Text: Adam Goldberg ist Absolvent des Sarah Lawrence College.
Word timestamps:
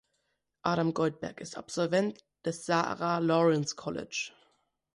Adam 0.65 0.91
Goldberg 0.95 1.39
ist 1.41 1.59
Absolvent 1.59 2.23
des 2.43 2.65
Sarah 2.65 3.19
Lawrence 3.19 3.75
College. 3.75 4.31